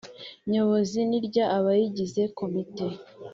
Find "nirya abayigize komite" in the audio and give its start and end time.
1.09-2.85